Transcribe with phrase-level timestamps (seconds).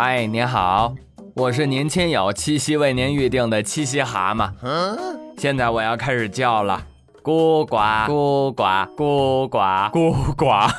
[0.00, 0.94] 嗨，您好，
[1.34, 4.48] 我是您亲友七夕为您预定的七夕蛤蟆。
[4.62, 4.96] 嗯
[5.36, 6.80] 现在我要开始叫了，
[7.20, 10.70] 孤寡孤寡孤寡孤寡。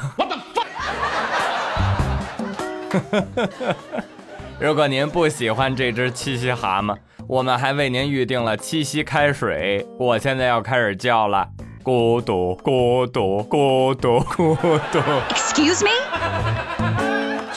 [4.57, 6.95] 如果您不喜欢这只七夕蛤蟆，
[7.27, 9.85] 我们还为您预定了七夕开水。
[9.97, 11.45] 我现在要开始叫了，
[11.83, 14.55] 咕嘟咕嘟咕嘟咕
[14.93, 14.99] 嘟。
[15.31, 15.89] Excuse me？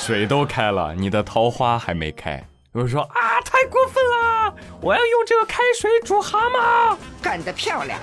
[0.05, 2.45] 水都开了，你的桃花还没开。
[2.73, 4.53] 有人说啊，太过分了！
[4.81, 7.97] 我要用这个开水煮蛤蟆，干得漂亮！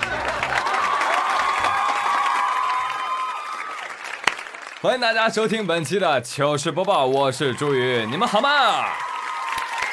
[4.81, 8.49] 欢迎大家收听本期的糗事播报，我是朱宇，你们好吗？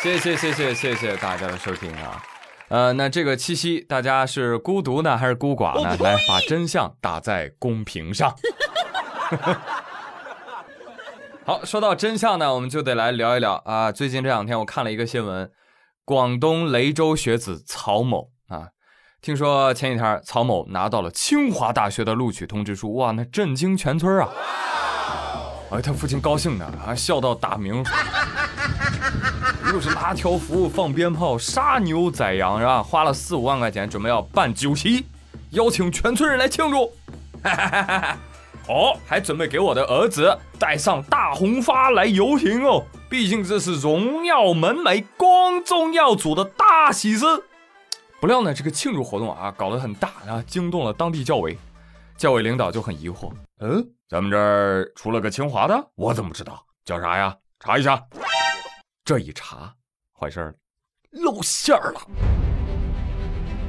[0.00, 2.22] 谢谢谢谢谢谢大家的收听啊！
[2.68, 5.96] 呃，那这个七夕大家是孤独呢还是孤寡呢？
[5.98, 8.32] 来，把真相打在公屏上。
[11.46, 13.92] 好，说到真相呢，我们就得来聊一聊啊。
[13.92, 15.48] 最近这两天我看了一个新闻，
[16.04, 18.70] 广东雷州学子曹某啊，
[19.22, 24.28] 听说前几天曹某拿到了清华大学的录取通知书，哇，那震惊全村啊！
[25.70, 27.84] 哎，他父亲高兴的啊，笑到打鸣，
[29.72, 32.82] 又是拉条幅、放鞭炮、杀牛宰羊，是吧？
[32.82, 35.06] 花了四五万块钱，准备要办酒席，
[35.50, 36.92] 邀请全村人来庆祝。
[37.44, 38.18] 哈哈哈哈哈。
[38.68, 47.24] 哦，还准备给我的儿子带上大红花来游行哦，毕竟这是荣耀门楣、光宗耀祖的大喜事。
[48.20, 51.56] 不料呢，这个庆祝活动啊搞得很大啊，惊动了当地教委。
[52.16, 56.64] 教委领导就很疑惑：嗯，咱们这儿出了个清华的，我怎么不知道？
[56.84, 57.36] 叫啥呀？
[57.60, 58.02] 查一下。
[59.04, 59.72] 这一查，
[60.18, 60.54] 坏事了，
[61.12, 62.00] 露馅儿了。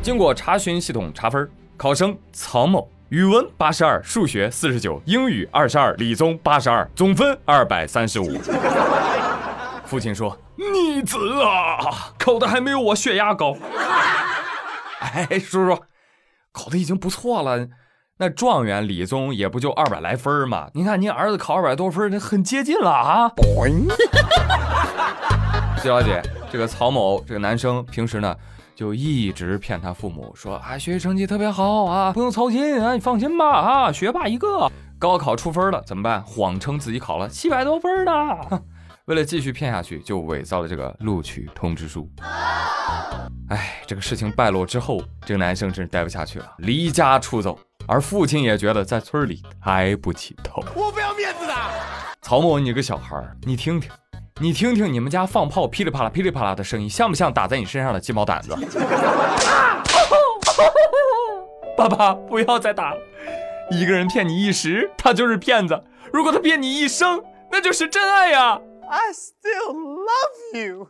[0.01, 2.89] 经过查询系统查分，考生曹某。
[3.09, 8.37] 语文八十二，数学四十九，英语二十二，理综八十二，总分二百三十五。
[9.85, 10.37] 父亲说
[10.73, 11.79] ：“逆子啊，
[12.19, 13.55] 考的还没有我血压高。”
[14.99, 15.79] 哎，叔叔，
[16.51, 17.69] 考的已经不错了。
[18.17, 20.67] 那状元理综也不就二百来分嘛？
[20.73, 23.31] 你看您儿子考二百多分，那很接近了啊。
[25.77, 28.35] 谢 小姐，这个曹某这个男生平时呢？
[28.77, 34.71] 就一直骗他父母说啊，学习成绩特别好啊，不用操心啊，你放心吧啊，学霸一个。
[34.99, 36.21] 高考出分了怎么办？
[36.21, 38.13] 谎称自己考了七百多分呢。
[39.05, 42.07] 为了继续骗下去，就伪造了这个录取通知书。
[43.49, 47.57] 哎，这个事情败露之后，这个男生真是待不下去了，离家出走。
[47.87, 50.63] 而父亲也觉得在村里抬不起头。
[50.75, 51.53] 我不要面子的，
[52.21, 53.89] 曹某，你个小孩你听听。
[54.39, 58.55] 你听听你们家放炮噼里啪啦噼里啪啦的声音，像不像打在你身上的鸡毛掸子？
[61.75, 62.97] 爸爸，不要再打了！
[63.71, 65.73] 一个人骗你一时，他就是骗子；
[66.13, 69.73] 如果他骗你一生，那就是真爱呀！I still
[70.05, 70.89] love you。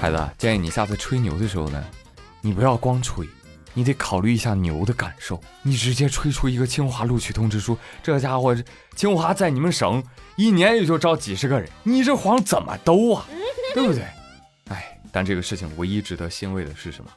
[0.00, 1.84] 孩子，建议你下次吹牛的时候呢，
[2.40, 3.26] 你不要光吹。
[3.74, 5.38] 你得考虑一下牛的感受。
[5.62, 8.56] 你直接吹出一个清华录取通知书，这家伙
[8.96, 10.02] 清华在你们省
[10.36, 13.26] 一年也就招几十个人，你这谎怎么兜啊？
[13.74, 14.02] 对不对？
[14.70, 17.10] 哎，但这个事情唯一值得欣慰的是什么？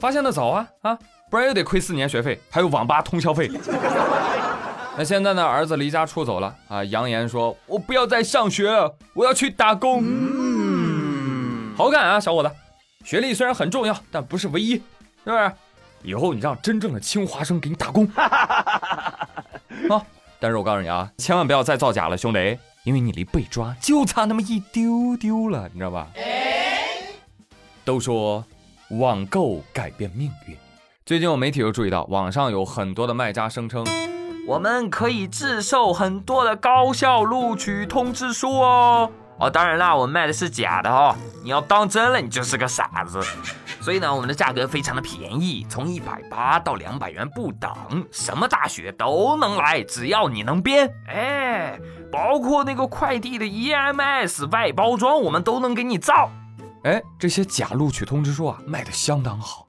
[0.00, 0.98] 发现的早啊啊，
[1.30, 3.50] 不然又得亏四年学费，还有网吧通宵费。
[4.96, 5.44] 那现在呢？
[5.44, 8.68] 儿子离家出走了啊，扬言说：“我不要再上学，
[9.14, 12.50] 我要去打工。”嗯，好干啊，小伙子，
[13.04, 14.82] 学历虽然很重要，但不是唯一，是
[15.24, 15.52] 不是？
[16.02, 19.28] 以后你让真正的清华生给你打工 啊！
[20.40, 26.06] 但是我告诉你啊，千万不要再造假了，兄弟，因为你离被抓就差那么一丢丢了，你知道吧？
[27.84, 28.44] 都说
[28.90, 30.56] 网购改变命运，
[31.04, 33.84] 最近有媒体又注意到，网上有很多的卖家声称，
[34.46, 39.10] 我们可以自售很多的高校录取通知书哦。
[39.38, 43.20] 哦，当然啦，我们卖的是假的哦，你要当真了，你就是个傻子。
[43.80, 47.70] 所以呢，我们的价格非常的便宜，从一百八到两百元不等，
[48.10, 51.78] 什么大学都能来，只要你能编，哎，
[52.10, 56.30] 包括那个快递的 EMS 外包装，我们都能给你造。
[56.84, 59.66] 哎，这些假录取通知书啊，卖的相当好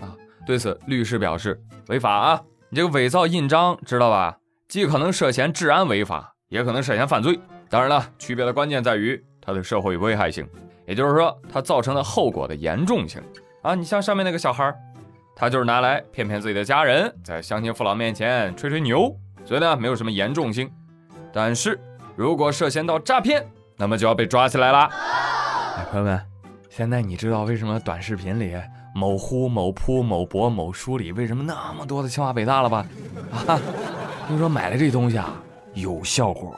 [0.00, 0.14] 啊。
[0.46, 4.36] 对此，律师表示违法啊，你这个伪造印章，知道吧？
[4.68, 7.38] 既可能涉嫌治安违法，也可能涉嫌犯罪。
[7.68, 10.48] 当然了，区别的关键在于它的社会危害性，
[10.86, 13.22] 也就是说，它造成的后果的严重性。
[13.62, 14.74] 啊，你像上面那个小孩
[15.34, 20.70] 他就是拿来骗骗自己的家人，在乡亲父老面前吹吹牛，所以呢没有什么严重性。
[21.32, 21.80] 但是
[22.16, 24.90] 如果涉嫌到诈骗，那么就要被抓起来了。
[25.76, 26.20] 哎，朋友们，
[26.68, 28.54] 现在你知道为什么短视频里
[28.94, 32.84] 某乎、某扑、某博、某书里为什么那么多的清华北大了吧？
[33.46, 33.58] 啊，
[34.28, 35.32] 听说买了这东西啊
[35.72, 36.54] 有效果。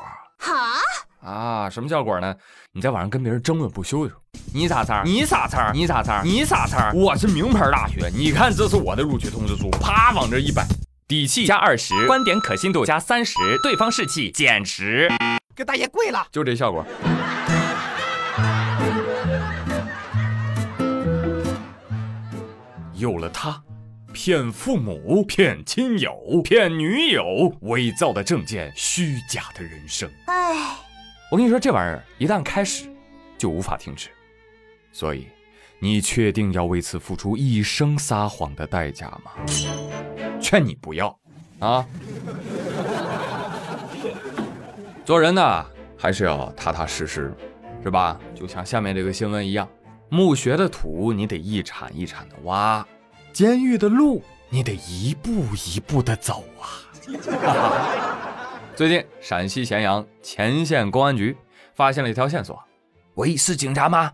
[1.24, 1.30] 哈？
[1.30, 2.34] 啊，什么效果呢？
[2.72, 4.20] 你在网上跟别人争论不休的时候，
[4.52, 5.02] 你咋猜？
[5.04, 5.72] 你咋猜？
[5.72, 6.22] 你咋猜？
[6.22, 6.92] 你咋猜？
[6.92, 10.66] 我是名牌大学，你看这是我的录取通知书，啪往这一摆，
[11.08, 15.10] 底气加二十，观点可信度加三十，对方士气减十，
[15.56, 16.84] 给大爷跪了，就这效果。
[22.96, 23.62] 有了他，
[24.12, 30.08] 骗父母、骗亲友、骗女友、伪造的证件、虚假的人生。
[30.26, 30.76] 哎，
[31.30, 32.86] 我跟你说，这玩意儿一旦开始，
[33.36, 34.08] 就无法停止。
[34.92, 35.26] 所以，
[35.80, 39.32] 你确定要为此付出一生撒谎的代价吗？
[40.40, 41.18] 劝你不要
[41.58, 41.84] 啊！
[45.04, 45.66] 做人呢，
[45.96, 47.34] 还是要踏踏实实，
[47.82, 48.20] 是吧？
[48.34, 49.68] 就像下面这个新闻一样，
[50.08, 52.86] 墓穴的土你得一铲一铲的挖。
[53.32, 56.86] 监狱的路，你得一步一步的走啊！
[58.76, 61.36] 最近，陕西咸阳乾县公安局
[61.74, 62.60] 发现了一条线索。
[63.14, 64.10] 喂，是警察吗？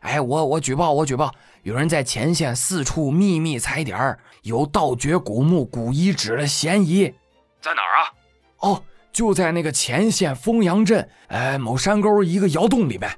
[0.00, 7.14] 哎，我我举报，我举报，有人在乾县四处秘密踩点，有盗掘古墓、古遗址的嫌疑。
[7.62, 8.12] 在哪儿啊？
[8.58, 8.82] 哦，
[9.12, 13.10] 就在那个乾县丰阳镇，哎，某山沟一个窑洞里面。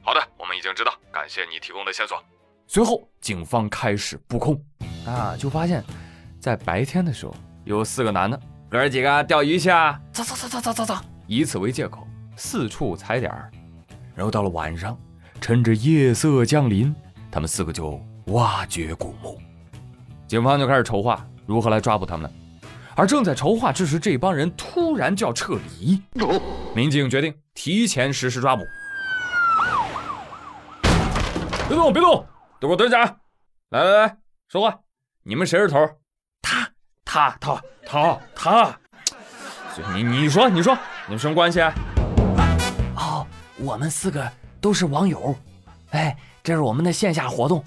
[0.00, 2.18] 好的，我们已经知道，感谢你提供的线索。
[2.66, 4.58] 随后，警方开始布控。
[5.04, 5.84] 啊，就发现，
[6.40, 7.34] 在白天的时候，
[7.64, 10.94] 有四个男的，哥儿几个钓鱼去啊，走走走走走走走，
[11.26, 12.06] 以此为借口
[12.36, 13.50] 四处踩点儿，
[14.14, 14.94] 然后到了晚上，
[15.40, 16.94] 趁着夜色降临，
[17.30, 19.40] 他们四个就挖掘古墓，
[20.26, 22.30] 警方就开始筹划如何来抓捕他们。
[22.94, 26.02] 而正在筹划之时，这帮人突然就要撤离，
[26.74, 28.62] 民警决定提前实施抓捕。
[31.68, 32.26] 别动，别动，
[32.60, 32.98] 都给我蹲下，
[33.70, 34.16] 来来来，
[34.48, 34.78] 说话。
[35.22, 35.78] 你们谁是头？
[37.10, 38.78] 他他他他
[39.74, 40.76] 他，你你说你说
[41.06, 41.62] 你们什么关系？
[42.94, 43.26] 哦，
[43.56, 45.34] 我们四个都是网友，
[45.92, 47.64] 哎，这是我们的线下活动，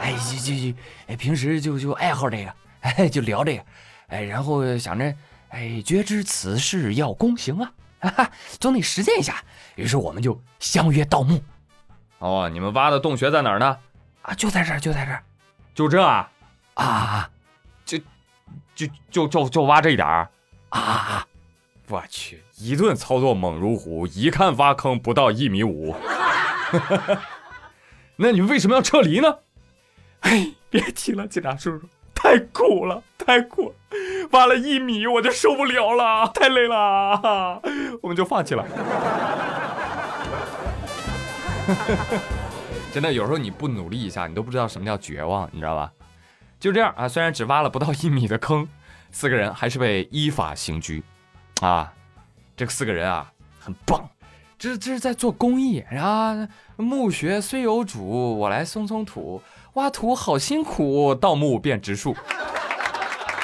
[0.00, 3.64] 哎就就就哎平时就就爱好这个，哎就聊这个，
[4.08, 5.14] 哎然后想着
[5.50, 9.36] 哎觉知此事要躬行啊，哈哈总得实践一下，
[9.76, 11.40] 于是我们就相约盗墓。
[12.18, 13.76] 哦，你们挖的洞穴在哪儿呢？
[14.22, 15.22] 啊，就在这儿，就在这儿。
[15.72, 16.28] 就这啊
[16.74, 17.39] 啊，就
[18.86, 20.28] 就就就就挖这一点儿
[20.70, 21.26] 啊！
[21.88, 25.96] 我去，一顿操作猛如虎，一看挖坑不到一米五。
[28.16, 29.38] 那你为什么要撤离呢？
[30.20, 33.74] 哎，别提了，警察叔叔，太苦了，太苦了，
[34.30, 37.60] 挖了一米我就受不了了，太累了，
[38.02, 38.64] 我们就放弃了。
[42.92, 45.90] 真的有时候你不努力一下，你都不知道什么叫绝望，你知道吧？
[46.60, 48.68] 就这样啊，虽然只挖了不到一米的坑，
[49.10, 51.02] 四个人还是被依法刑拘。
[51.62, 51.92] 啊，
[52.56, 54.08] 这四个人啊，很棒，
[54.58, 55.82] 这这是在做公益。
[55.90, 56.46] 然后
[56.76, 59.42] 墓穴虽有主，我来松松土，
[59.72, 62.14] 挖土好辛苦，盗墓变植树，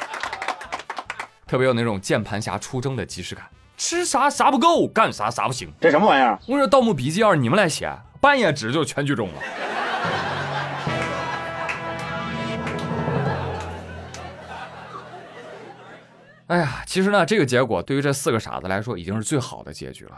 [1.47, 3.47] 特别有那种键盘侠出征的即视感。
[3.79, 6.39] 吃啥啥不够，干啥啥不行，这什么玩意儿？
[6.47, 7.91] 我说《盗墓笔记》要是你们来写。
[8.19, 9.35] 半页纸就全剧终了。
[16.47, 20.17] 哎呀，其实呢，这个结果对于这四个傻子来说已经是最好的结局了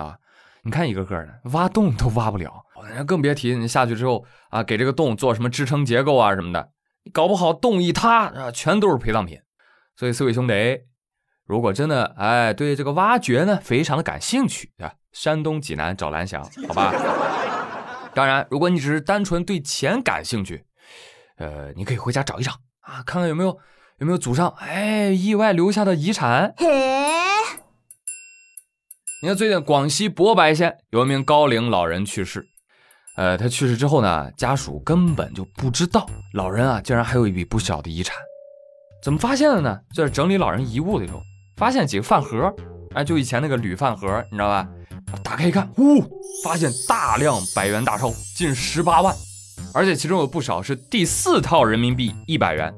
[0.00, 0.16] 啊！
[0.62, 2.64] 你看一个个的挖洞都挖不了，
[3.06, 6.70] 更别提你下去之后啊，给这个洞做什么支撑结构啊什么的，
[7.12, 9.38] 搞不好洞一塌啊，全都是陪葬品。
[9.96, 10.54] 所以四位兄弟，
[11.44, 16.92] 如果真的哎对这个挖掘呢非常的感兴趣啊，山东济南找蓝翔，好吧？
[18.14, 20.64] 当然，如果你只是单纯对钱感兴趣，
[21.36, 23.58] 呃，你可以回家找一找啊，看看有没有
[23.98, 26.52] 有没有祖上哎意外留下的遗产。
[29.22, 32.44] 你看，最近广西博白县有一名高龄老人去世，
[33.16, 38.16] 呃，他去世之后呢，家属根本就不知道老人啊竟然还有一笔不小的遗产，
[39.00, 39.78] 怎么发现的呢？
[39.94, 41.22] 就在整理老人遗物的时候，
[41.56, 42.52] 发现几个饭盒，
[42.94, 44.68] 哎，就以前那个铝饭盒，你知道吧？
[45.22, 46.02] 打开一看，呜，
[46.42, 49.14] 发现大量百元大钞，近十八万，
[49.72, 52.74] 而且其中有不少是第四套人民币一百元。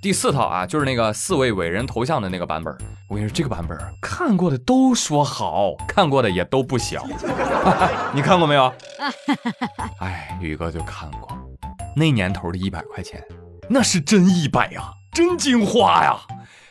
[0.00, 2.76] 第四套啊，就是那个四位伟人头像的那个版本。
[3.08, 7.04] 我跟你说，这个版本看过的都说好看过的也都不小。
[8.14, 8.72] 你看过没有？
[9.98, 11.28] 哎，宇哥就看过。
[11.96, 13.22] 那年头的一百块钱，
[13.68, 16.16] 那是真一百呀，真金花呀。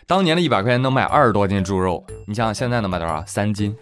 [0.08, 3.25] 当年的一百块钱能买二十多斤猪肉，你想想现在能买多少？
[3.25, 3.75] 三斤。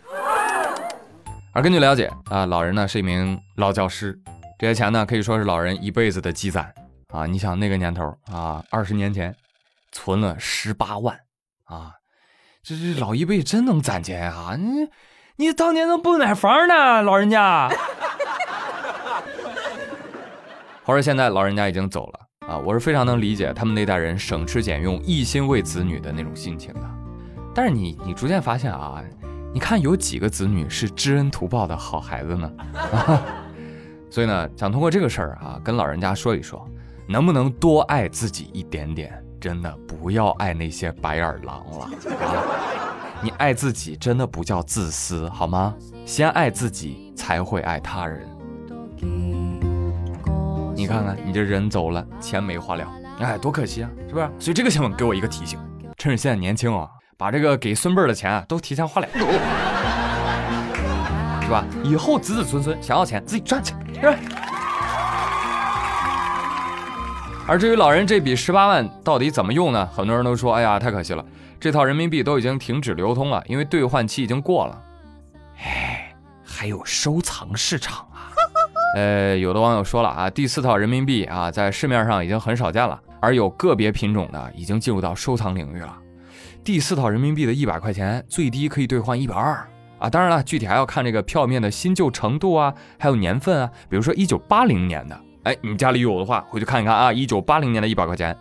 [1.52, 4.18] 而根据了解啊，老人呢是一名老教师，
[4.58, 6.74] 这些钱呢可以说是老人一辈子的积攒
[7.14, 9.36] 啊，你想那个年头啊，二十年前
[9.92, 11.16] 存了十八万
[11.66, 11.94] 啊，
[12.64, 14.56] 这这老一辈真能攒钱啊！
[14.58, 14.90] 你
[15.36, 17.70] 你当年怎么不买房呢，老人家？
[20.84, 26.82] 或者现在老人家已经走了啊，我是非常能理解他们那代人省吃俭用、一心为子女的那种心情的。
[27.54, 29.04] 但是你你逐渐发现啊，
[29.54, 32.52] 你看有几个子女是知恩图报的好孩子呢？
[32.74, 33.22] 啊
[34.10, 36.68] 所以呢，想通过这个事儿啊，跟老人家说一说，
[37.08, 39.24] 能不能多爱自己一点点？
[39.40, 41.90] 真的不要爱那些白眼狼了！
[43.22, 45.76] 你爱自己真的不叫自私好吗？
[46.06, 48.26] 先爱自己才会爱他人。
[50.74, 52.88] 你看看，你这人走了，钱没花了，
[53.20, 54.30] 哎，多可惜啊，是不是？
[54.40, 55.60] 所以这个新闻给我一个提醒，
[55.98, 59.08] 趁着现在年轻啊，把这个给孙辈的钱啊都提前花了，
[61.44, 61.66] 是吧？
[61.84, 64.16] 以后子子孙孙想要钱自己赚去，是吧？
[67.46, 69.86] 而至于老人这笔十八万到底怎么用呢？
[69.88, 71.24] 很多人都说，哎呀，太可惜了，
[71.60, 74.82] 这套人民币都已经停止流通了，因为兑换期已经过了。
[75.62, 78.32] 哎，还有收藏市场啊。
[78.96, 85.98] 呃，有的网友说了啊，第四套人民币啊，在市面上已经很少见了，而有个别品种的，已经进入到收藏领域了。
[86.64, 89.68] 第四套人民币的一百块钱，最低可以兑换一百二
[90.00, 90.10] 啊！
[90.10, 93.70] 当然了，具体还要看这个票面的新旧程度啊，还有年份啊。
[93.90, 98.34] 比如说一九八零年的，哎，你家里有的话，回去看一看啊，一九八零年的一百块钱，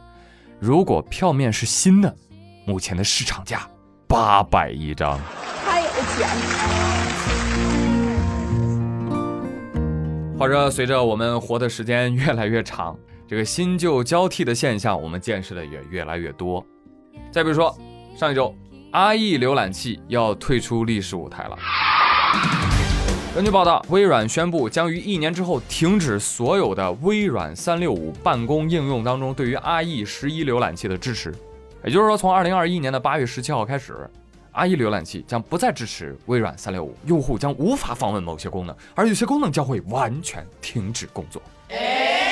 [0.60, 2.14] 如果票面是新的，
[2.64, 3.68] 目前的市场价
[4.06, 5.18] 八百一张，
[5.64, 6.42] 太有钱了。
[10.38, 16.64] 或者随着我们活的时间越来越长，这个新旧交替的现象，我们见识的也越来越多。
[17.32, 17.76] 再比如说，
[18.16, 18.54] 上一周
[18.92, 21.58] 阿 e 浏览器要退出历史舞台了。
[23.34, 31.34] 根据报道，微软宣布将于一年之后停止所有的微软365办公应用当中对于 IE 十一浏览器的支持。
[31.82, 33.96] 也就是说，从2021年的8月17号开始。
[34.52, 41.40] IE 浏览器将不再支持微软365，用户将无法访问某些功能，而有些功能将会完全停止工作。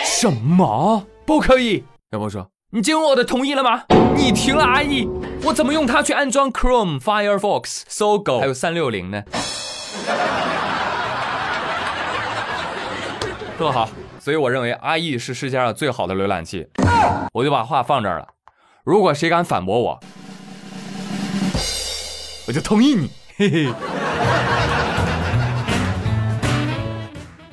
[0.05, 1.03] 什么？
[1.25, 1.83] 不可以？
[2.11, 3.85] 要不说，你经我的同意了吗？
[4.15, 5.09] 你停了 IE，
[5.45, 9.23] 我怎么用它去安装 Chrome、Firefox、搜狗还有360呢？
[13.61, 16.67] 特好，所以我认为 IE 是世界上最好的浏览器。
[17.31, 18.27] 我就把话放这儿了。
[18.85, 20.01] 如果谁敢反驳我，
[22.49, 23.75] 我就同意你，嘿嘿。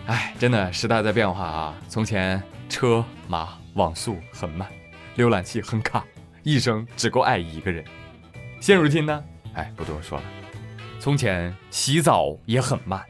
[0.06, 1.76] 哎，真的时代在变化啊！
[1.90, 4.66] 从前车马网速很慢，
[5.18, 6.06] 浏览器很卡，
[6.42, 7.84] 一生只够爱一个人。
[8.62, 9.22] 现如今呢？
[9.56, 10.24] 哎，不多说了。
[11.02, 13.04] 从前洗澡也很慢，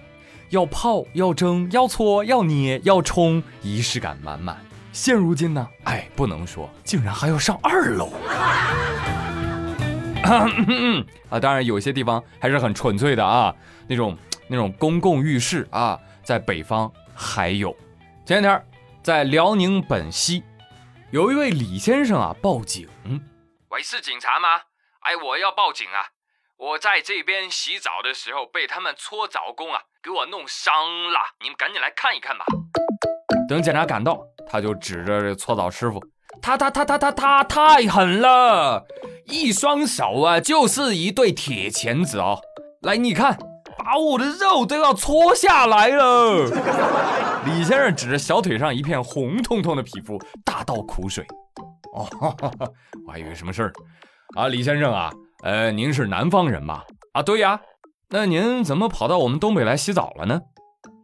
[0.50, 4.58] 要泡要蒸要搓要捏要冲，仪式感满满。
[4.92, 5.68] 现如今呢？
[5.84, 8.12] 哎，不能说，竟然还要上二楼。
[11.30, 13.54] 啊，当然有些地方还是很纯粹的啊，
[13.88, 17.75] 那种那种公共浴室啊，在北方还有。
[18.25, 18.66] 前两天
[19.04, 20.44] 在辽宁本溪，
[21.12, 22.88] 有一位李先生啊报警，
[23.70, 24.48] 喂，是警察吗？
[25.01, 26.17] 哎，我要报警啊！
[26.60, 30.74] 我在这边洗澡的时候被他们搓澡工啊给我弄伤
[31.12, 32.46] 了，你们赶紧来看一看吧。
[33.48, 36.04] 等警察赶到，他就指着这搓澡师傅，
[36.42, 38.88] 他他他他他他太狠了。
[39.28, 42.40] 一双手啊，就是一对铁钳子哦。
[42.82, 43.38] 来，你看，
[43.78, 46.46] 把我的肉都要搓下来了。
[47.46, 51.24] 李先生指着小腿上一片红彤彤的皮肤，大倒苦水。
[51.94, 52.10] 哦，
[53.06, 53.74] 我还以为什么事儿
[54.36, 54.48] 啊？
[54.48, 55.12] 李先生啊，
[55.44, 56.84] 呃，您是南方人吧？
[57.13, 57.60] 啊，对呀。
[58.10, 60.41] 那您怎么跑到我们东北来洗澡了呢？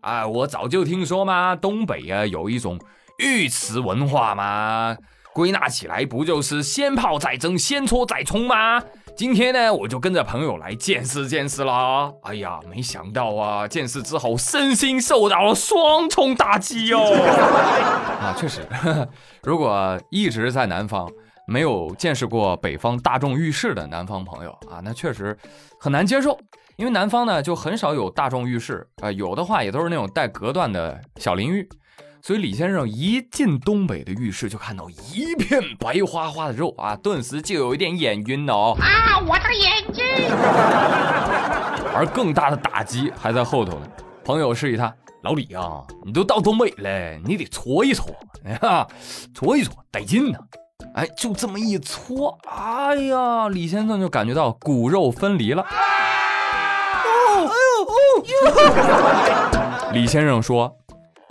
[0.02, 2.80] 啊，我早就听说嘛，东北啊有一种
[3.20, 4.96] 浴池文化嘛。
[5.34, 8.82] 归纳起来，不就是先泡再蒸，先搓再冲吗？
[9.16, 12.12] 今天呢，我就跟着朋友来见识见识啦。
[12.24, 17.00] 哎呀，没想到啊，见识之后，身心受到了双重打击哟。
[18.22, 18.62] 啊，确实，
[19.44, 21.12] 如果一直在南方，
[21.48, 25.38] 没有见识过北方大众浴室的南方朋友啊，那确实
[25.80, 26.40] 很难接受。
[26.76, 31.68] 因为南方呢，就很少有大众浴室啊，有的话也都是那种带隔断的小淋浴。
[32.22, 38.78] 所以李先生一进东北的浴室，就看到一片白花花的肉啊，顿时就有一点眼晕了哦。
[38.80, 40.04] 啊，我的眼睛！
[41.94, 43.88] 而更大的打击还在后头呢。
[44.24, 48.16] 朋友示意他：“老李啊，你都到东北了，你得搓一搓，
[48.62, 48.88] 啊，
[49.34, 50.40] 搓一搓得劲呢。”
[50.96, 55.62] 哎，就这么一搓，哎呀，李先生就感觉到骨肉分离了。
[55.62, 55.68] 哦，
[57.36, 60.76] 哎呦，哦，李先生说。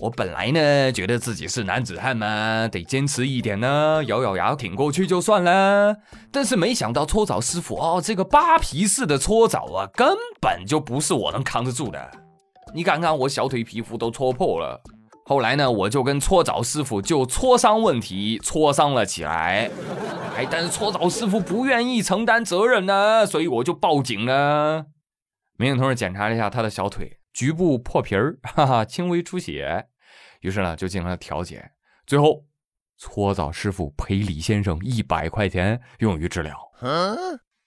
[0.00, 5.94] 我本来呢觉得自己是男子汉嘛，得坚持一点呢，咬咬牙挺过去就算了。
[6.32, 12.11] 但是没想到搓澡师傅哦，这个扒皮式的搓澡啊，根本就不是我能扛得住的。
[12.75, 14.82] 你看看我小腿皮肤都搓破了。
[15.25, 19.71] 后来呢，我就跟搓澡师傅就磋商问题磋商了起来。
[20.37, 24.87] 哎，但是搓澡师傅不愿意承担责任呢，所以我就报警了。
[25.59, 29.87] 民警同志检查了一下他的小腿，局部破皮儿， 哈哈，轻微出血。
[30.41, 31.71] 于是呢，就进行了调解。
[32.05, 32.45] 最后，
[32.99, 36.59] 搓澡师傅赔李先生一百块钱用于治疗。
[36.81, 37.17] 嗯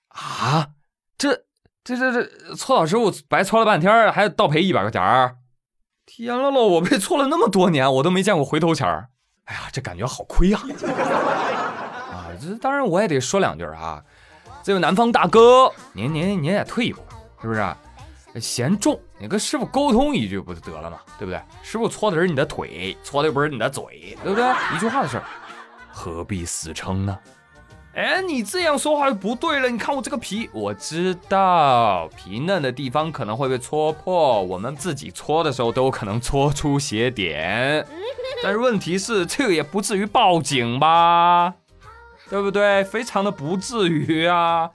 [0.09, 0.71] 啊，
[1.17, 1.33] 这
[1.83, 5.38] 这这这搓澡师傅白搓了半天，还倒赔一百块钱
[6.05, 6.67] 天了喽！
[6.67, 9.09] 我被搓了那么多年，我都没见过回头钱儿。
[9.45, 10.59] 哎呀，这感觉好亏呀！
[12.12, 14.01] 啊，这当然我也得说两句啊。
[14.63, 17.01] 这位南方大哥，您您您也退一步，
[17.41, 18.39] 是不是？
[18.39, 20.97] 嫌重，你跟师傅沟通一句不就得了吗？
[21.17, 21.41] 对不对？
[21.63, 24.45] 师傅搓的是你的腿，搓的又不是你的嘴，对不对？
[24.75, 25.24] 一句话的事儿，
[25.91, 27.17] 何必死撑呢？
[27.95, 29.69] 哎，你这样说话就不对了。
[29.69, 37.87] 你看我这个皮，我知道皮嫩的地方可能会被戳破，我们自己搓的时候都有可能搓出血点。
[38.43, 41.53] 但是问题是，这个也不至于报警吧？
[42.29, 42.83] 对不对？
[42.83, 44.69] 非常的不至于啊。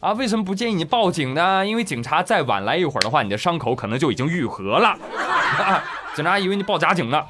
[0.00, 1.64] 啊，为什么不建议你报警呢？
[1.64, 4.98] 因为警察再晚来一会儿的话，你的伤口可能就已经愈合了。
[6.16, 7.24] 警察以为你报假警了。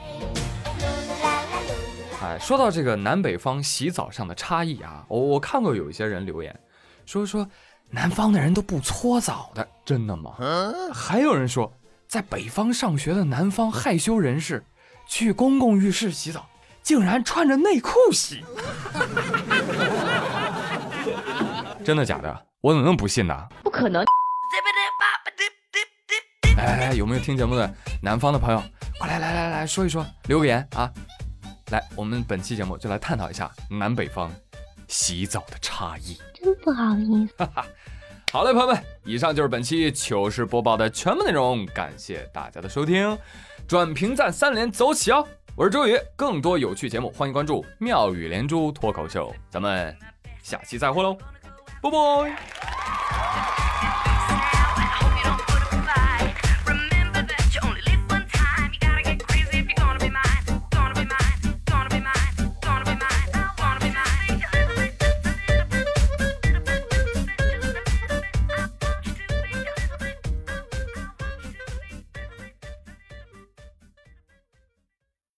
[2.34, 6.58] 哎，说到这个南北方洗澡上的差异啊，我我看过有一些人留言，
[7.06, 7.48] 说说
[7.90, 10.32] 南方的人都不搓澡的，真的吗？
[10.92, 11.72] 还有人说，
[12.08, 14.64] 在北方上学的南方害羞人士，
[15.06, 16.44] 去公共浴室洗澡，
[16.82, 18.44] 竟然穿着内裤洗。
[21.84, 22.46] 真的假的？
[22.62, 23.46] 我怎么那么不信呢？
[23.62, 24.04] 不可能！
[26.56, 27.72] 哎，有没有听节目的
[28.02, 28.60] 南方的朋友，
[28.98, 30.90] 快来来来来说一说，留个言啊！
[31.75, 34.33] 来，我们本期节目就来探讨一下南北方
[34.87, 36.16] 洗澡的差异。
[36.33, 37.49] 真不好意思。
[38.31, 43.19] 好嘞，朋友们，以上就是本期糗事播报的全部内容，感谢大家的收听，
[43.67, 45.26] 转评赞三连走起哦！
[45.56, 49.97] 我是周宇，更多有趣节目欢迎关注妙语连珠脱口秀，咱们
[50.43, 51.17] 下期再会喽！
[51.82, 52.83] 拜拜。